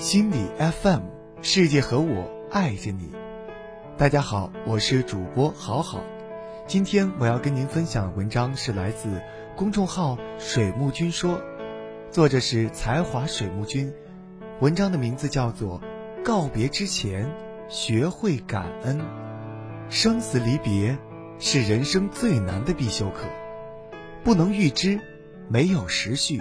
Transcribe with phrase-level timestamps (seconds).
[0.00, 1.02] 心理 FM，
[1.42, 3.12] 世界和我爱着你。
[3.98, 6.02] 大家好，我是主播好好。
[6.66, 9.20] 今天我要跟您分享的文章是来自
[9.54, 11.38] 公众号“水木君说”，
[12.10, 13.92] 作者是才华水木君。
[14.60, 15.78] 文章的名字叫做
[16.24, 17.30] 《告别之前
[17.68, 18.98] 学会感恩》，
[19.90, 20.96] 生死离别
[21.38, 23.26] 是人生最难的必修课，
[24.24, 24.98] 不能预知，
[25.50, 26.40] 没有时序。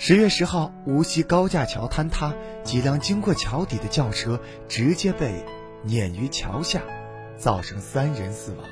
[0.00, 5.44] 十月十号，无锡高架桥坍塌，几辆经过桥底的轿车直接被
[5.82, 6.84] 碾于桥下，
[7.36, 8.64] 造成三人死亡。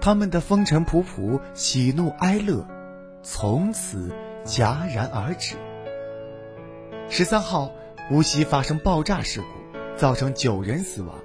[0.00, 2.66] 他们的风尘仆仆、喜怒哀乐，
[3.22, 4.12] 从此
[4.44, 5.54] 戛然而止。
[7.08, 7.72] 十三号，
[8.10, 9.46] 无锡发生爆炸事故，
[9.96, 11.16] 造成九人死亡。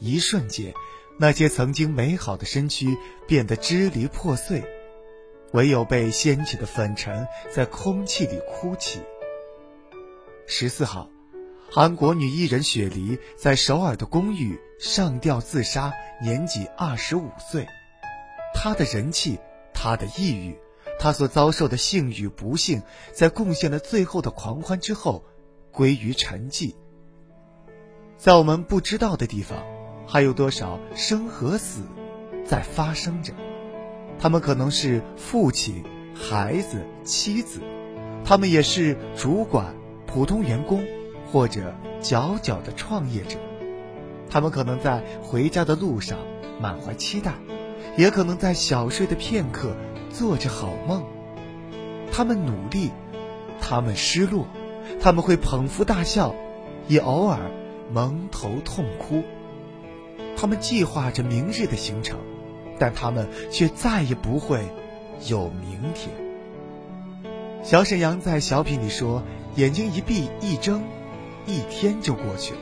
[0.00, 0.74] 一瞬间，
[1.20, 4.64] 那些曾经美好的身躯变得支离破碎。
[5.54, 9.00] 唯有被掀起的粉尘在空气里哭泣。
[10.46, 11.08] 十四号，
[11.70, 17.68] 韩国女艺人雪梨在首尔的公寓上吊自杀，年仅二十五岁。
[18.52, 19.38] 她的人气，
[19.72, 20.58] 她的抑郁，
[20.98, 25.24] 她所遭受的幸与不幸，在贡献了最后的狂欢之后，
[25.70, 26.74] 归于沉寂。
[28.16, 29.64] 在我们不知道的地方，
[30.04, 31.82] 还有多少生和死，
[32.44, 33.32] 在发生着。
[34.18, 35.84] 他们可能是父亲、
[36.14, 37.60] 孩子、妻子，
[38.24, 39.74] 他们也是主管、
[40.06, 40.82] 普通员工，
[41.30, 43.38] 或者佼佼的创业者。
[44.30, 46.18] 他们可能在回家的路上
[46.60, 47.34] 满怀期待，
[47.96, 49.76] 也可能在小睡的片刻
[50.10, 51.04] 做着好梦。
[52.10, 52.90] 他们努力，
[53.60, 54.46] 他们失落，
[55.00, 56.34] 他们会捧腹大笑，
[56.88, 57.38] 也偶尔
[57.92, 59.22] 蒙头痛哭。
[60.36, 62.18] 他们计划着明日的行程。
[62.78, 64.64] 但他们却再也不会
[65.28, 66.10] 有明天。
[67.62, 69.22] 小沈阳在小品里说
[69.56, 70.82] ：“眼睛一闭一睁，
[71.46, 72.60] 一天就过去了；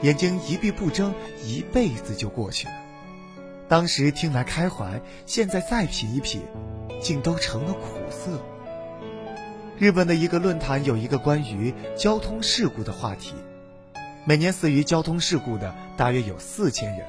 [0.00, 1.12] 眼睛一闭不睁，
[1.44, 2.74] 一辈子就过去了。”
[3.68, 6.40] 当时听来开怀，现在再品一品，
[7.02, 8.40] 竟都成了苦涩。
[9.76, 13.34] 日本的一个论坛有一个关于交通事故的话题，
[14.24, 17.06] 每年死于交通事故的大约有四千人。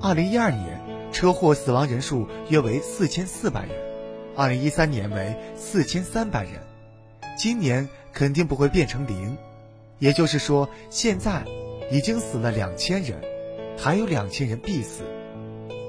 [0.00, 0.91] 二零一二年。
[1.12, 3.70] 车祸死亡人数约为四千四百人，
[4.34, 6.54] 二零一三年为四千三百人，
[7.36, 9.36] 今年肯定不会变成零，
[9.98, 11.44] 也就是说，现在
[11.90, 13.20] 已经死了两千人，
[13.78, 15.02] 还有两千人必死。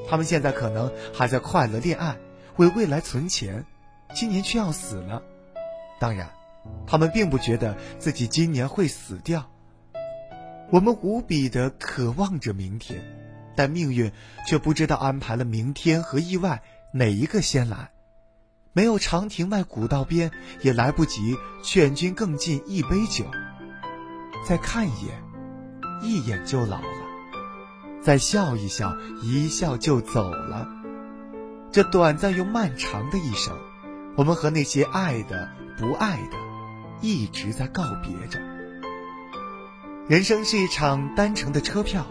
[0.07, 2.17] 他们现在可能还在快乐恋爱，
[2.57, 3.65] 为未来存钱，
[4.13, 5.23] 今年却要死了。
[5.99, 6.29] 当然，
[6.85, 9.49] 他们并不觉得自己今年会死掉。
[10.69, 13.01] 我们无比的渴望着明天。
[13.55, 14.11] 但命运
[14.47, 16.61] 却不知道安排了明天和意外
[16.93, 17.91] 哪一个先来，
[18.71, 20.31] 没有长亭外古道边，
[20.61, 23.25] 也来不及劝君更尽一杯酒。
[24.47, 25.23] 再看一眼，
[26.01, 26.87] 一眼就老了；
[28.01, 30.67] 再笑一笑，一笑就走了。
[31.71, 33.57] 这短暂又漫长的一生，
[34.15, 36.37] 我们和那些爱的、不爱的，
[37.01, 38.39] 一直在告别着。
[40.07, 42.05] 人生是一场单程的车票。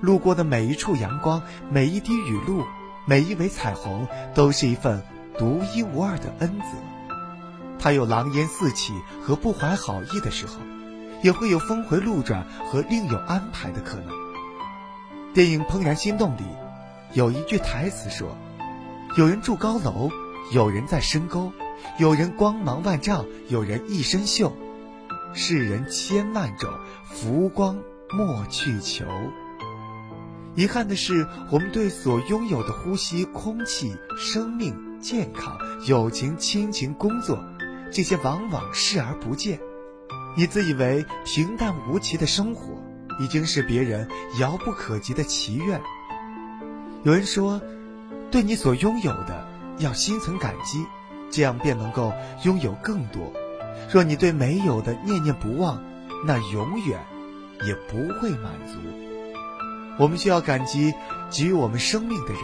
[0.00, 2.64] 路过的每一处阳光，每一滴雨露，
[3.06, 5.02] 每一枚彩虹，都是一份
[5.38, 6.64] 独一无二的恩泽。
[7.78, 10.54] 它有狼烟四起和不怀好意的时候，
[11.22, 14.08] 也会有峰回路转和另有安排的可能。
[15.32, 16.44] 电影《怦然心动》里
[17.12, 18.36] 有一句台词说
[19.16, 20.10] ：“有人住高楼，
[20.52, 21.52] 有人在深沟，
[21.98, 24.52] 有人光芒万丈，有人一身锈。
[25.32, 26.70] 世人千万种，
[27.04, 27.78] 浮光
[28.10, 29.04] 莫去求。”
[30.56, 35.56] 遗憾的是，我们对所拥有的呼吸、空气、生命、健康、
[35.86, 37.38] 友情、亲情、工作，
[37.92, 39.60] 这些往往视而不见。
[40.36, 42.82] 你自以为平淡无奇的生活，
[43.20, 44.08] 已经是别人
[44.40, 45.80] 遥不可及的祈愿。
[47.04, 47.60] 有人说，
[48.30, 49.46] 对你所拥有的
[49.78, 50.84] 要心存感激，
[51.30, 52.12] 这样便能够
[52.44, 53.32] 拥有更多。
[53.92, 55.82] 若你对没有的念念不忘，
[56.26, 56.98] 那永远
[57.64, 58.78] 也不会满足。
[60.00, 60.94] 我们需要感激
[61.30, 62.42] 给予我们生命的人，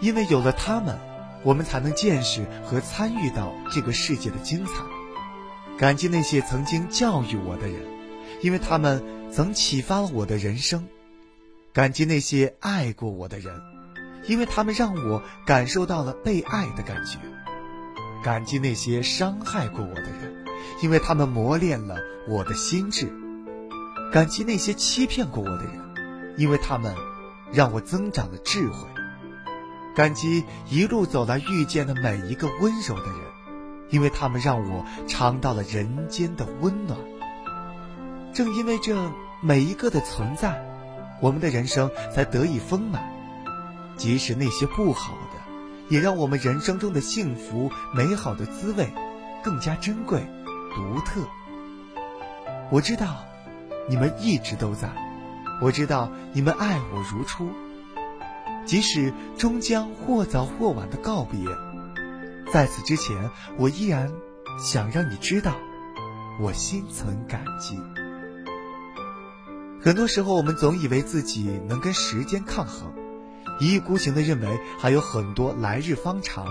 [0.00, 0.98] 因为有了他们，
[1.42, 4.72] 我们才能见识和参与到这个世界的精彩。
[5.76, 7.82] 感激那些曾经教育我的人，
[8.40, 10.80] 因为他们曾启发了我的人生；
[11.74, 13.54] 感激那些爱过我的人，
[14.26, 17.18] 因为他们让我感受到了被爱的感觉；
[18.24, 20.46] 感激那些伤害过我的人，
[20.82, 23.08] 因为他们磨练了我的心智；
[24.10, 25.85] 感激那些欺骗过我的人。
[26.36, 26.94] 因为他们
[27.52, 28.88] 让我增长了智慧，
[29.94, 33.20] 感激一路走来遇见的每一个温柔的人，
[33.90, 36.98] 因为他们让我尝到了人间的温暖。
[38.34, 38.94] 正因为这
[39.40, 40.62] 每一个的存在，
[41.20, 43.02] 我们的人生才得以丰满。
[43.96, 45.40] 即使那些不好的，
[45.88, 48.92] 也让我们人生中的幸福美好的滋味
[49.42, 50.20] 更加珍贵、
[50.74, 51.22] 独特。
[52.70, 53.24] 我知道，
[53.88, 54.88] 你们一直都在；
[55.60, 57.48] 我知道你们爱我如初。
[58.64, 61.38] 即使终将或早或晚的告别，
[62.52, 64.10] 在此之前，我依然
[64.58, 65.54] 想让你知道，
[66.40, 67.78] 我心存感激。
[69.80, 72.92] 很多时候，我们总以为自己能跟时间抗衡，
[73.60, 76.44] 一意孤行的认为还有很多来日方长，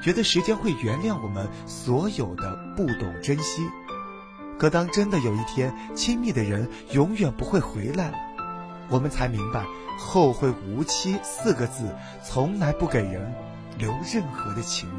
[0.00, 3.66] 觉得时间会原谅我们所有的不懂珍惜。
[4.60, 8.16] 可当真的有一天，亲密的人永远不会回来了，
[8.88, 9.64] 我们才明白
[9.98, 11.94] “后会无期”四个字
[12.24, 13.34] 从来不给人
[13.78, 14.98] 留任何的情面。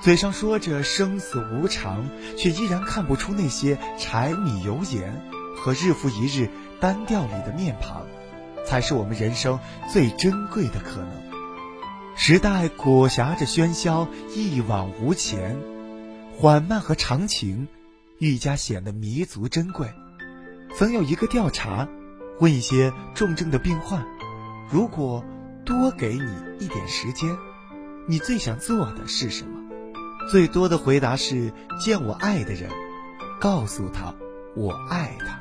[0.00, 2.04] 嘴上说着生死无常，
[2.36, 5.22] 却依然看不出那些柴米油盐。
[5.54, 6.50] 和日复一日
[6.80, 8.04] 单调里的面庞，
[8.66, 11.10] 才是我们人生最珍贵的可能。
[12.16, 15.56] 时代裹挟着喧嚣，一往无前，
[16.36, 17.68] 缓慢和长情，
[18.18, 19.88] 愈加显得弥足珍贵。
[20.76, 21.86] 曾有一个调查，
[22.40, 24.04] 问一些重症的病患：
[24.70, 25.24] 如果
[25.64, 27.36] 多给你一点时间，
[28.08, 29.60] 你最想做的是什么？
[30.30, 32.70] 最多的回答是见我爱的人，
[33.40, 34.14] 告诉他
[34.54, 35.40] 我爱他。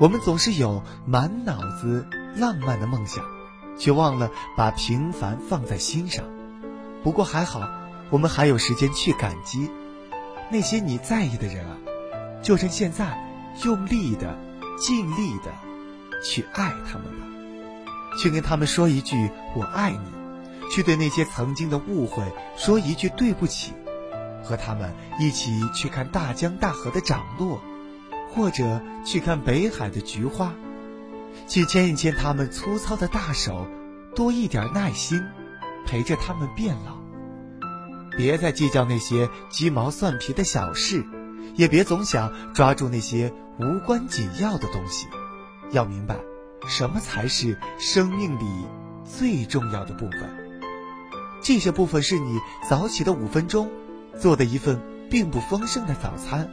[0.00, 2.06] 我们总是有满脑子
[2.36, 3.24] 浪漫的梦想，
[3.78, 6.24] 却忘了把平凡放在心上。
[7.04, 7.68] 不过还好，
[8.10, 9.70] 我们还有时间去感激
[10.50, 11.76] 那些你在意的人啊！
[12.42, 13.24] 就趁现在，
[13.64, 14.36] 用力的、
[14.78, 15.52] 尽力的
[16.24, 17.26] 去爱他们吧，
[18.18, 19.98] 去跟他们说一句“我爱你”，
[20.72, 22.24] 去对那些曾经的误会
[22.56, 23.72] 说一句“对不起”，
[24.42, 27.60] 和他们一起去看大江大河的涨落。
[28.36, 30.52] 或者去看北海的菊花，
[31.46, 33.68] 去牵一牵他们粗糙的大手，
[34.16, 35.22] 多一点耐心，
[35.86, 36.98] 陪着他们变老。
[38.18, 41.04] 别再计较那些鸡毛蒜皮的小事，
[41.54, 45.06] 也别总想抓住那些无关紧要的东西。
[45.70, 46.16] 要明白，
[46.68, 48.44] 什么才是生命里
[49.04, 50.20] 最重要的部分。
[51.42, 53.70] 这些部分是你早起的五分钟，
[54.18, 54.80] 做的一份
[55.10, 56.50] 并不丰盛的早餐。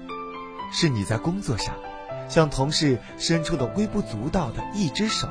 [0.74, 1.76] 是你在工作上
[2.30, 5.28] 向同事伸出的微不足道的一只手，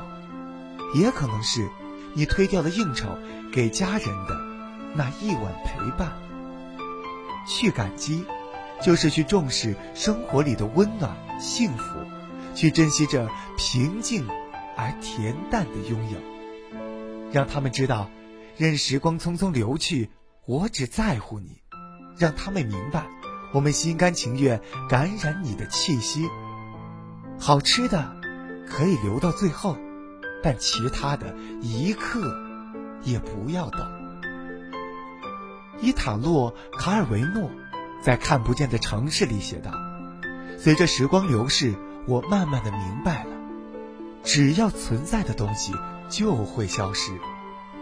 [0.93, 1.67] 也可能是
[2.13, 3.07] 你推掉了应酬
[3.51, 4.39] 给家人的
[4.93, 6.11] 那一碗陪伴。
[7.47, 8.23] 去感激，
[8.83, 11.83] 就是去重视生活里的温暖、幸福，
[12.53, 14.27] 去珍惜这平静
[14.77, 16.17] 而恬淡的拥有，
[17.31, 18.09] 让他们知道，
[18.57, 20.09] 任时光匆匆流去，
[20.45, 21.61] 我只在乎你，
[22.17, 23.05] 让他们明白。
[23.53, 26.25] 我们心甘情愿感染你的气息，
[27.37, 28.15] 好吃的
[28.65, 29.77] 可以留到最后，
[30.41, 32.33] 但其他的一刻
[33.03, 33.81] 也不要等。
[35.81, 37.49] 伊塔洛·卡尔维诺
[38.01, 39.73] 在《看不见的城市》里写道
[40.57, 41.73] ：“随着时光流逝，
[42.07, 43.31] 我慢慢的明白了，
[44.23, 45.73] 只要存在的东西
[46.09, 47.11] 就会消失，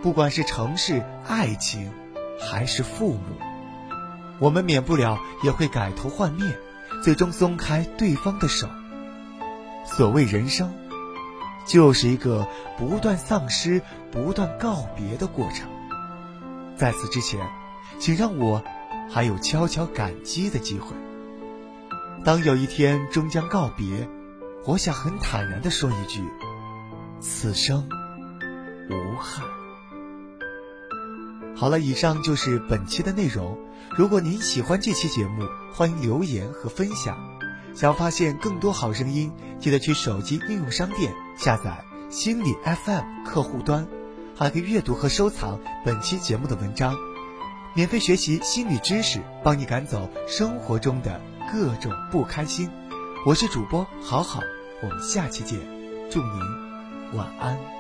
[0.01, 1.91] 不管是城市、爱情，
[2.39, 3.22] 还是父母。”
[4.39, 6.55] 我们免不了也会改头换面，
[7.03, 8.70] 最终松开对方的手。
[9.86, 10.74] 所谓人生，
[11.65, 15.67] 就是一个不断丧失、不断告别的过程。
[16.77, 17.46] 在此之前，
[18.00, 18.63] 请让我
[19.12, 20.96] 还有悄悄感激的机会。
[22.24, 24.08] 当有一天终将告别，
[24.66, 26.22] 我想很坦然地说一句：
[27.20, 27.88] 此生
[28.89, 29.46] 无憾。
[31.56, 33.58] 好了，以上就是本期的内容。
[33.98, 37.18] 如果您喜欢这期节目，欢迎留言和分享。
[37.74, 43.88] 想发现更多好声音，记得去手机应用商店下载心理 FM 客户端，
[44.36, 46.96] 还可以阅读和收藏本期节目的文章，
[47.74, 52.70] 免费学习心理知识，帮你赶走生活中的各种不开心。
[53.25, 54.39] 我是主播好好，
[54.81, 55.59] 我们下期见，
[56.09, 56.41] 祝您
[57.13, 57.78] 晚安。